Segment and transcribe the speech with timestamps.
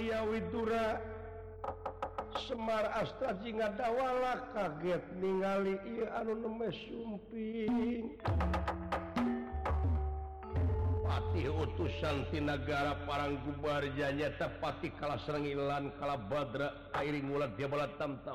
[0.00, 0.40] wi
[2.48, 5.76] Semar Asstra Jingwala kaget ningali
[11.04, 18.34] Patih utugara parang Gubar Janyatapati ka serlan kalau Bara airing balaahanka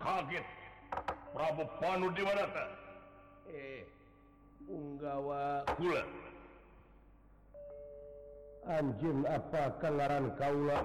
[0.00, 0.46] kaget
[1.30, 1.62] Prabu
[2.16, 2.22] di
[3.54, 3.82] eh,
[4.66, 6.10] ugawa pulang
[8.68, 10.84] anj apa kallararan kaulam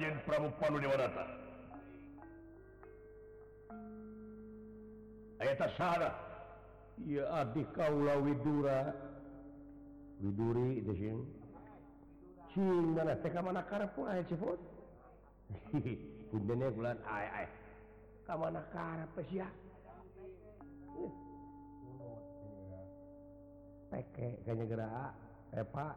[0.00, 0.96] jen pramu pa ni wa
[5.58, 6.14] ta sara
[7.06, 8.94] iya a di kaulawidura
[10.22, 10.40] wid
[12.54, 12.62] si
[12.94, 14.58] si kama anakrap po si pod
[18.26, 19.46] kama na ka pa siya
[21.00, 21.10] eh.
[23.90, 25.14] peke kanyagara
[25.56, 25.96] e eh, pa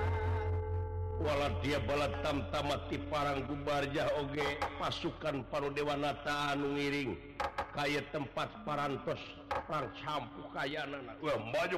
[1.61, 4.41] dia balat tamta mati parang bubarja Oke
[4.81, 7.13] pasukan paro dewanata anu ngiring
[7.77, 8.97] kay tempat paras
[9.69, 10.77] per camp kay
[11.53, 11.77] baju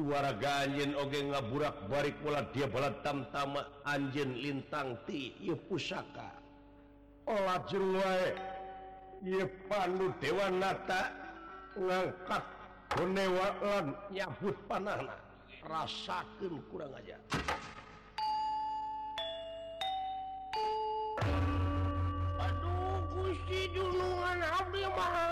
[0.00, 0.88] warna ganjinge
[1.28, 6.32] ngak-balik pula dia bala tam-tma anjing Linintang tipusaka
[10.16, 10.48] dewa
[11.76, 13.04] lengkapwa
[14.08, 14.88] nyabut pan
[15.60, 17.16] rasakan kurang aja
[22.40, 23.36] Aduh
[23.76, 25.31] juluanil mahal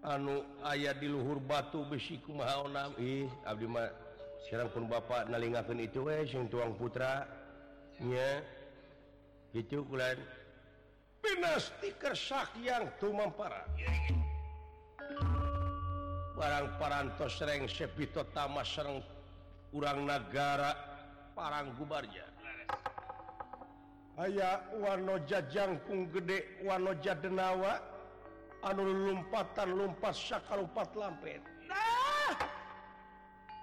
[0.00, 2.94] buat anu ayaah di luhur batu besiku marang
[4.72, 5.52] pun Bapak naling
[5.84, 6.00] itu
[6.48, 7.26] tuang putra
[16.40, 17.84] barang parantoreng se
[18.32, 18.44] ta
[19.76, 20.72] urang negara
[21.30, 22.26] Parang gubarnya
[24.20, 27.80] aya warno jajang pun gede Wano jadenawa
[28.68, 29.32] lump
[29.66, 31.22] lumpmpa sakpat lamp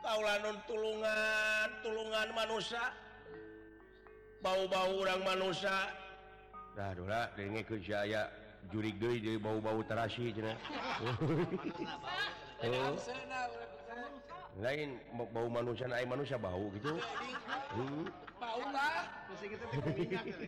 [0.02, 2.82] talanuntulungantullungan manusia
[4.42, 5.92] bau-bau orang manusia
[8.72, 9.82] juribau oh.
[14.64, 16.96] lain maubau manusia naik manusia bau gitu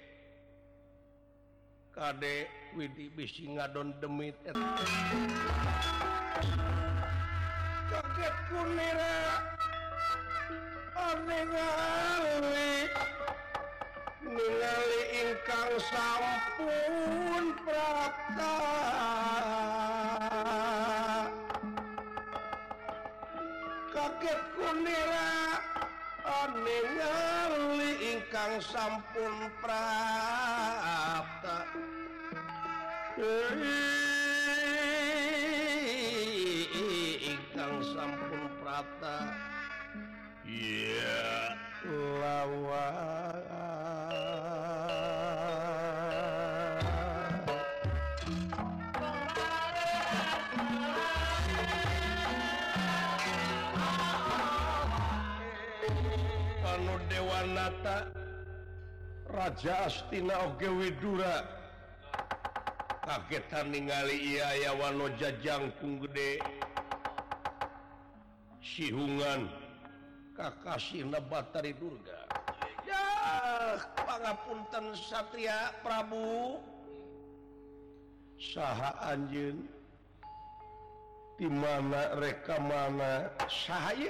[2.01, 4.33] kade Widi bisi ngadon demit
[7.93, 9.17] Kaget kunira
[11.21, 12.89] Ningali
[14.25, 18.57] Ningali ingkang sampun prata
[23.93, 25.35] Kaget kunira
[26.65, 31.21] Ningali ingkang sampun prata
[37.21, 39.19] ingkang sampun prata
[40.41, 41.53] iya
[41.85, 42.87] lawa
[56.65, 58.01] anu dewa nata
[59.29, 61.60] raja astina oge widura
[63.37, 64.15] etan ningali
[64.63, 66.39] yawalno Jajangkung gede
[68.63, 69.51] sihungan
[70.37, 72.23] Kakasih Nabatari Duga
[74.07, 76.59] pengapun tenatriak Prabu
[78.39, 79.59] sah Anj Hai
[81.35, 84.07] dimana reka mana Sy Hai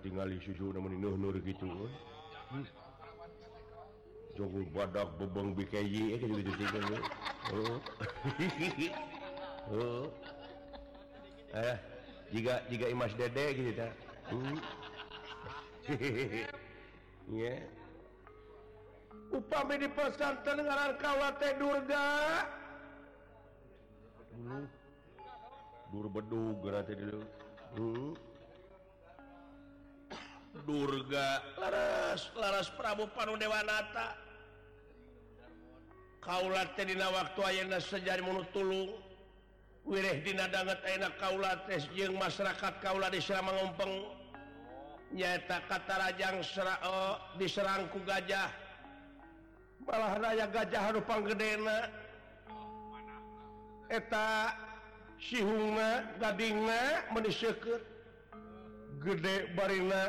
[0.00, 1.90] tinggal sus Nur gitu eh.
[2.54, 2.66] hmm.
[4.34, 6.70] cukup badak bebeng BKJ eh, ya gitu gitu sih oh.
[6.70, 7.00] kan oh
[9.72, 10.06] oh
[11.54, 11.76] eh
[12.34, 13.88] jika jika imas dede gitu ta
[14.34, 14.56] hmm.
[17.40, 17.54] ya
[19.30, 22.04] upami di pesantren ngaran kawate durga
[24.34, 24.66] hmm.
[25.94, 27.22] dulu dur bedug nanti dulu
[30.66, 34.23] durga laras laras prabu panu dewanata
[36.32, 38.88] ulat jadi waktu seja menu tulung
[39.84, 41.68] wirih din enak kaulat
[42.16, 44.08] masyarakat Kaula dis mengpeng
[45.12, 48.48] nyata kata Rajang sera eh, diserangku gajah
[49.84, 51.28] malahraya gajah had depangedta
[55.20, 55.44] si
[59.04, 60.08] gede barina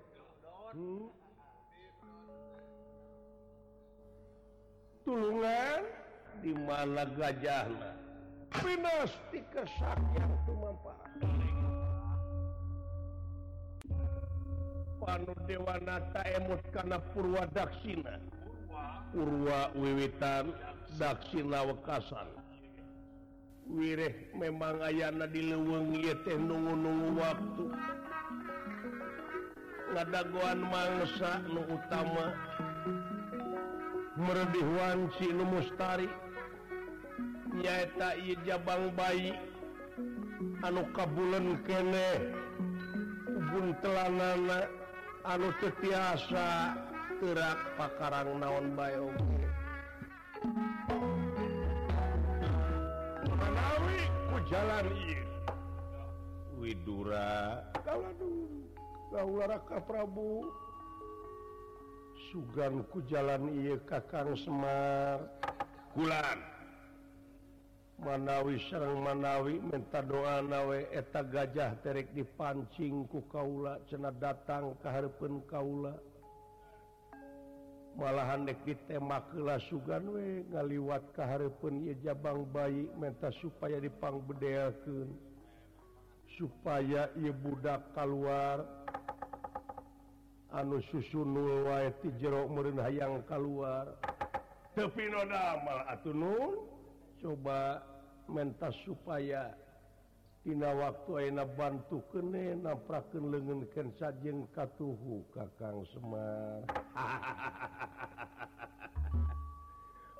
[0.71, 0.79] Hai
[5.03, 5.83] tuan
[6.39, 7.95] di mala gajahlah
[8.55, 9.91] pinasti kefa
[15.03, 18.15] panut de mana tak emmut karena Pura daaksina
[19.11, 20.55] Pura wiwitan
[20.95, 22.31] zaaksinawekasan
[23.67, 27.65] wirih memang ayaana dilewengiungung waktu
[29.91, 32.31] dagguan mangsa utama
[34.15, 36.07] mebiwanci musttari
[37.59, 37.83] ya
[38.47, 39.35] Jabang bayi
[40.63, 42.07] anu kabulen kene
[45.27, 46.47] anu setiaasa
[47.19, 49.11] terk pakrang naon baywi
[54.51, 54.87] jalan
[56.61, 58.60] Widura kalau dulu
[59.11, 60.47] lah Prabu
[62.31, 65.27] suganku jalan ia kakar Semar
[67.99, 68.55] manawi
[69.03, 75.91] manawi minta doawe eta gajah terek dipancingku Kaula cena datang ke Harpen Kaula
[77.99, 85.11] malahan dekit temamaklah suganliwat ke pun ia jabang baik menta supaya dipang bedeken
[86.39, 88.80] supaya ia Budak keluar ke
[90.51, 90.57] u
[97.21, 97.59] coba
[98.33, 103.87] mentas supayatinana waktu enak bantu kene naprak leken
[104.51, 106.59] kakang Semar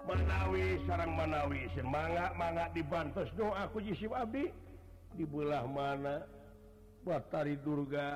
[0.01, 4.47] metawi seorang menawi semangat-mant dibantas doaku jisip Abi
[5.13, 6.23] dibuilah mana
[7.05, 8.15] batari Durga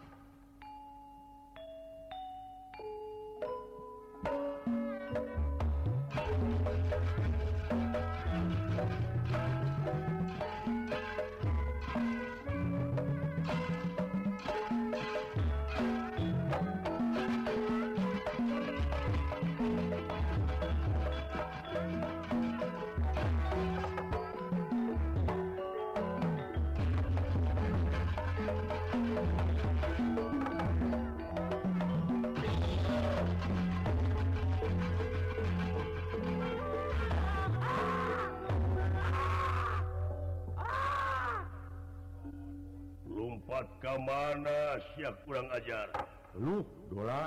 [45.25, 47.25] kurang ajarla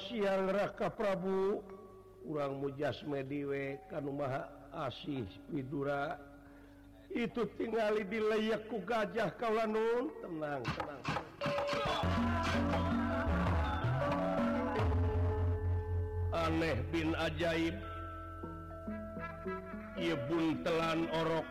[0.08, 1.62] siian raka Prabu
[2.26, 4.96] u mujas mediwe karena As
[5.52, 6.16] Widura
[7.12, 11.04] itu tinggal di diayaku gajah kalau non tenangang
[16.32, 17.76] aneh bin ajaib
[20.10, 21.46] buntelan orok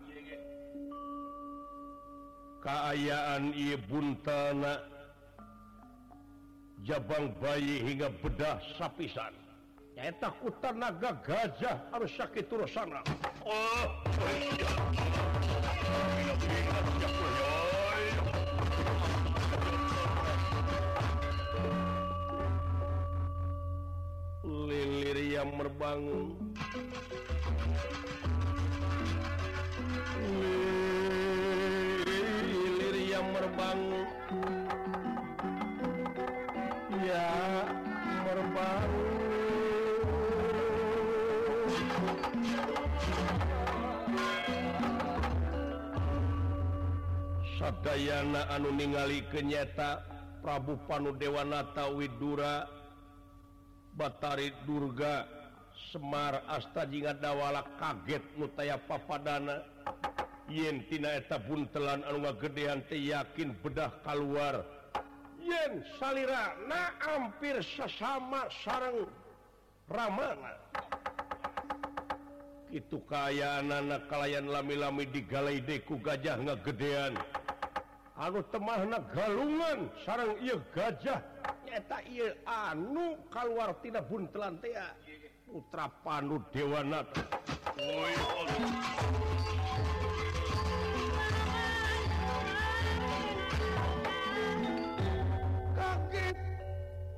[2.63, 4.81] keayaan Ibun tan Hai
[6.83, 10.03] jabang bayi hingga bedah sappisaannya
[10.43, 13.03] hutan naga gajah harus sakit terus sana
[13.47, 13.87] oh!
[24.67, 26.35] Lilir yang merbangun
[37.07, 37.29] ya
[38.25, 38.39] ber
[47.63, 50.03] Sadayana anu ningali kenyata
[50.43, 52.67] Prabu Panu Dewanatawidura
[53.95, 55.23] Bathari Durga
[55.95, 59.63] Semar Asta Jingat Dawala kaget muaya Pakna
[60.51, 62.03] buattinaeta buntelan
[62.41, 62.67] gede
[63.13, 64.63] yakin bedah keluar
[65.43, 65.83] Yen
[66.99, 69.07] hampir sesama sarang
[69.91, 70.59] ramangan
[72.73, 77.13] itu kaya anakak kalianyan lami-lami digalaideku gajah ngegedean
[78.17, 78.81] harus temah
[79.13, 80.39] galungan sarang
[80.73, 81.21] gajah
[82.49, 84.57] anu keluar tidak buntelan
[85.53, 87.05] putra panu dewana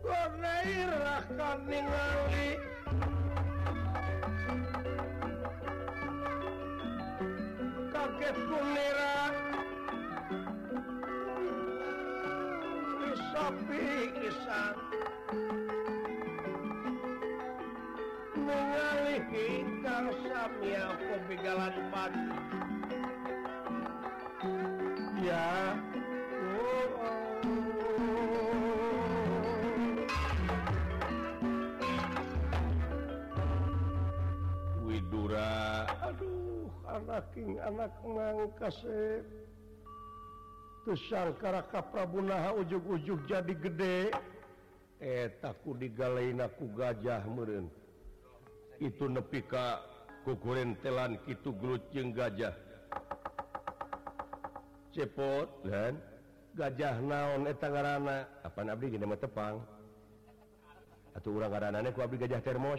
[0.05, 1.81] rah merahsan me
[19.85, 22.27] kalau yang pepigalan pagi
[25.25, 25.77] ya
[37.35, 38.71] ing anak nakara
[41.59, 41.67] eh.
[41.75, 44.15] kapbunaha ug-ujug jadi gede
[45.03, 47.67] eh takut diku gajah me
[48.79, 49.83] itu nepi Ka
[50.23, 50.79] kukurlan
[51.27, 51.51] itu
[52.15, 52.55] gajah
[54.95, 55.99] cepot dan
[56.55, 57.59] gajah naonnger
[58.47, 58.61] apa
[59.19, 59.59] napang
[61.15, 61.51] atau kurang
[62.23, 62.79] gajah termos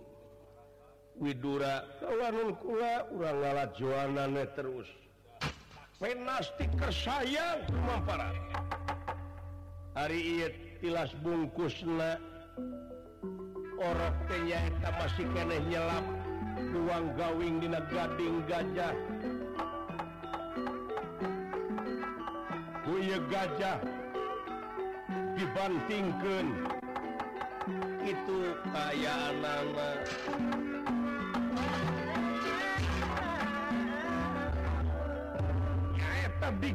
[1.29, 1.83] dura
[3.77, 3.93] ju
[4.57, 4.87] terus
[6.25, 7.37] nasti ke say
[9.93, 10.49] hari
[10.81, 11.77] jelas bungkus
[13.77, 16.05] orangnya kita masih kene nyelap
[16.73, 17.69] ruang gawing di
[18.49, 18.93] gajah
[22.81, 23.77] Buye gajah
[25.37, 26.49] dibantingkan
[28.09, 29.89] itu tayanlama
[36.41, 36.73] i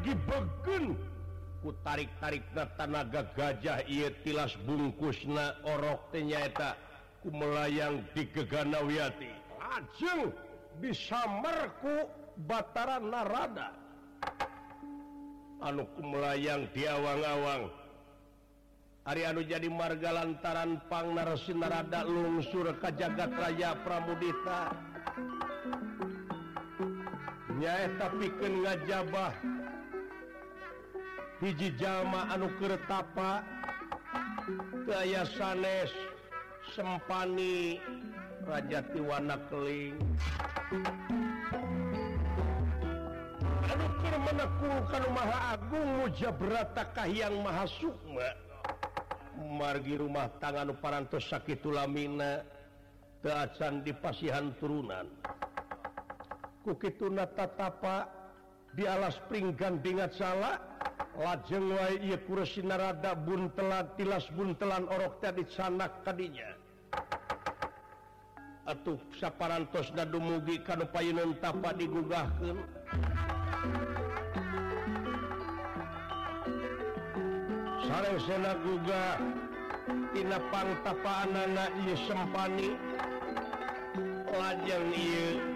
[1.64, 2.44] ku tarik-tarik
[2.78, 3.82] tanaga gajah
[4.22, 9.30] tilas bungkusna oroknyataku melayang diwiati
[10.78, 12.06] bisaku
[12.46, 13.74] bata narada
[15.66, 17.66] anuku melayang ti awang-awang
[19.10, 24.78] harianu jadi marga lantaranpangnarrada lungsur kajja-gatraya Prabuditanya
[27.98, 29.55] tapi ke ngajahbaku
[31.76, 33.44] jama Anu Kerreapa
[35.36, 35.92] sanes
[36.72, 37.76] sempani
[38.46, 39.98] Rajatiwana keling
[46.46, 48.30] menkah yang ma Sukma
[49.36, 52.40] margi rumah tangan paranto sakit lamina
[53.20, 55.04] kecan dipasihan turunan
[56.64, 58.15] kuki tuntatapa
[58.76, 60.60] di alas pringgan dingat salah
[61.16, 61.72] lajeng
[62.04, 66.52] ia kuresi narada buntelan tilas buntelan orok tadi sanak kadinya
[68.68, 71.72] atuh saparantos da dumugi kana payeuneun tapa
[77.88, 79.04] sarang sena guga
[80.12, 80.36] tina
[81.24, 82.76] anana ia sempani
[84.36, 85.55] lajeng ieu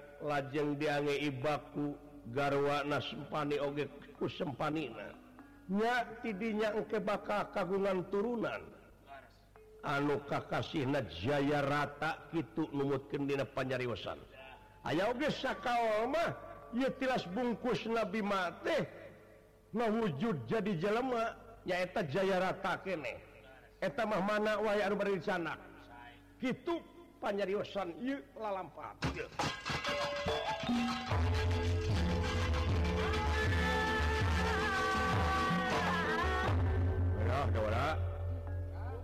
[0.23, 1.97] lajeng dibaku
[2.31, 5.17] garwana sempanigeku sempaninanya
[7.01, 8.61] bakal kaan turunan
[9.81, 10.85] anukakasi
[11.25, 14.19] Jaya rata itu ngkin di depannyariwasan
[14.85, 15.09] aya
[17.33, 18.77] bungkus Nabi mate
[19.73, 21.17] mauwujud jadi jalan
[21.65, 24.53] ya Jayaratamah mana
[24.93, 25.57] bencana
[26.41, 26.73] itu
[27.21, 29.27] panjariusan yuk lalampat ya,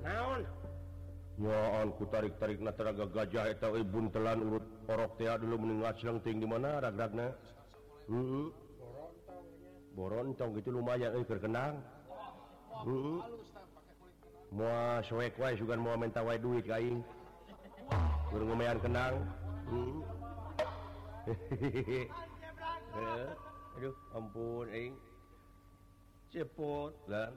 [0.02, 0.42] naon
[1.38, 5.94] Yoan ya, ku tarik-tarik na teraga gajah eta ibun telan urut orok teh dulu meninggal
[6.02, 7.30] silang ting di mana ragrakna
[8.10, 8.50] uh,
[9.94, 11.78] borontong gitu lumayan eh berkenang
[12.82, 13.22] uh,
[14.50, 17.06] mau suwek wae juga mau minta wae duit kain
[18.36, 19.16] lumayan kenang
[21.24, 22.02] he
[22.92, 24.12] hmm.
[24.18, 24.68] ampun
[26.28, 27.32] cepot dan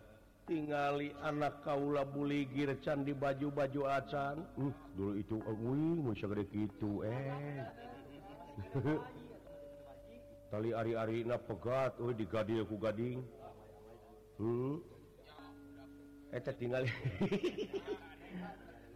[0.51, 7.63] tinggal anak Kaula buligircan di baju-baju acan uh, dulu itu Aya uh, gitu eh
[10.51, 13.21] tali Ari-arina pegat uh, di Gading
[14.43, 14.77] hmm.
[16.35, 16.83] eh, tinggal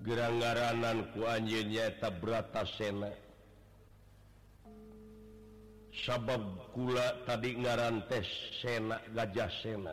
[0.00, 3.16] geragararanan kujinyaeta beratana Hai
[5.92, 6.40] sabab
[6.72, 8.28] gula tadi ngaranttes
[8.64, 9.92] sena gajah Sena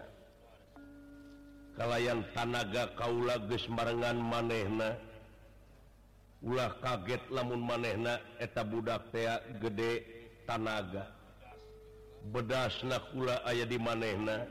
[1.76, 4.96] kallayan tanaga Kaula gesmangan manehna
[6.40, 9.12] ulah kaget lamun manehna eta budak
[9.60, 9.92] gede
[10.48, 11.04] tanaga
[12.32, 14.48] bedas nah pu aya di manehna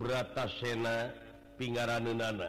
[0.00, 2.48] berata senapinggaraan nana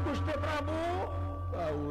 [0.07, 0.94] Gusta Prabu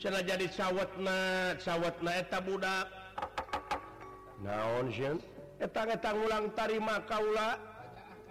[0.00, 1.16] jadi cawet na
[1.60, 2.88] cawateta muda
[4.40, 5.20] najenang
[6.00, 7.60] ta ulang tarima Kaula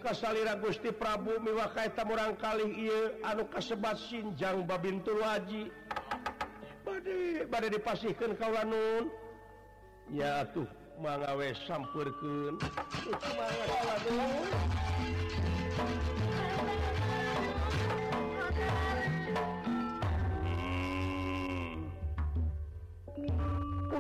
[0.02, 2.90] kasalira Gusti Prabu miwaam kurang kali
[3.22, 5.70] anu kasebat Sinjang Babintu waji
[7.54, 9.14] bad dipasikan kawanun
[10.10, 10.66] ya tuh
[10.98, 12.58] mengawe samurkan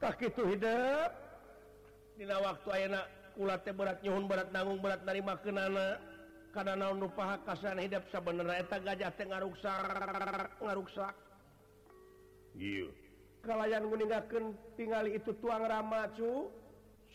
[0.00, 1.12] itu hidup
[2.40, 5.56] waktu enak ulatnya berat nyaun berat nanggung berat dari makan
[6.50, 7.14] karena naonrup
[7.46, 9.40] kasan hidup bisa sebenarnya gajah nga
[13.40, 16.50] kalau yang meninggalkan tinggal itu tuang rama cu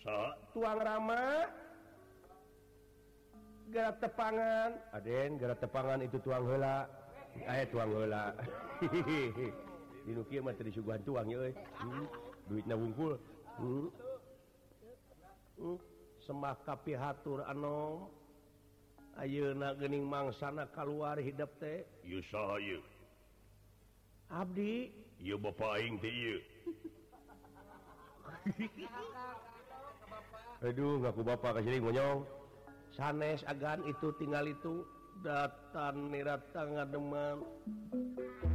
[0.02, 1.46] so tuang Rama Hai
[3.74, 5.12] gerak tepgan ada
[5.42, 6.86] gerak tepgan itu tuangbolala
[7.50, 8.38] aya tuang golaang
[12.50, 12.94] duit bung
[13.58, 13.86] hmm.
[15.60, 15.78] hmm.
[16.22, 17.62] semak pihatur an
[19.16, 19.56] Ayoing
[20.04, 21.88] mangana kalari hidup teh
[24.28, 24.92] Abdi
[32.96, 34.74] sanes Agan itu tinggal itu
[35.24, 37.40] datang nirattanga demang
[37.96, 38.55] kemudian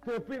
[0.00, 0.16] itu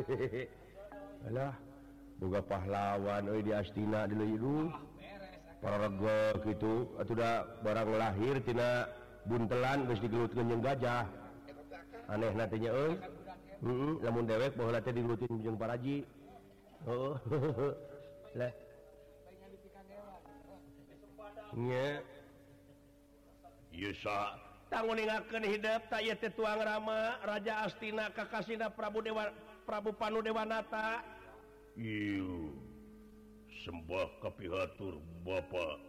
[0.00, 0.48] eh,
[2.18, 4.72] juga pahlawan Oh di Astina di dulu
[5.58, 5.90] para
[6.48, 8.88] gitu atau udah barang lahir tidak
[9.28, 11.02] buntelan pasti diin gajah
[12.08, 12.72] aneh nantinya
[14.06, 16.06] namun dewenya dilutin ujung paraji
[21.58, 21.98] Hai
[23.74, 24.38] Yusa
[24.70, 29.34] tahu mening akan hidupat ketua Rama Raja Astina Kakasina Prabu Dewan
[29.66, 31.02] Prabu Panuh Dewannata
[33.66, 35.82] sebuah kapigatur Bapak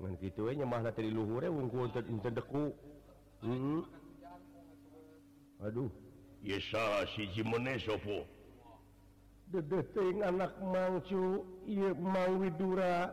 [0.00, 1.60] Hai begituluhur e, Hai
[5.60, 5.88] aduh
[6.40, 6.64] Yes
[9.92, 11.44] si anak mau cu
[12.00, 13.12] maudura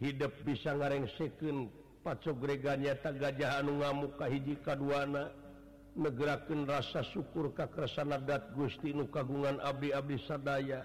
[0.00, 1.72] hidup bisa ngareng second
[2.04, 5.32] patokreganyata gajahanamukahiji kaduana
[5.96, 10.84] megerakan rasa syukur kekersan adat Gustinu kagungan Abi- Abisadaaromat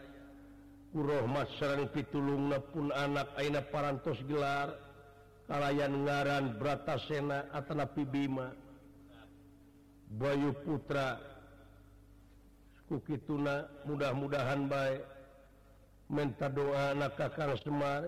[1.60, 4.72] sertulung pun anak a parantos gelar
[5.52, 8.56] kalyan ngaran Bratasena Atana Bima
[10.16, 11.20] Bayu Putra
[12.88, 15.04] kuki tununa mudah-mudahan baik
[16.12, 18.08] menta doana Kakar Seari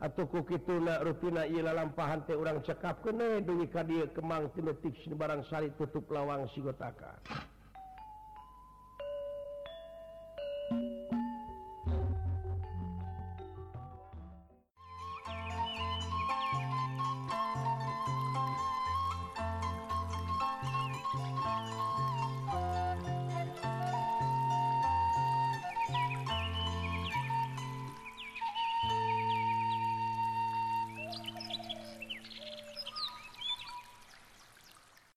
[0.00, 5.42] At kuki tuna rutina ila lampahan te urang cekap kene, dunyiika dia kemangtimobetik di barang
[5.48, 7.16] saari tutup lawang sigotaka.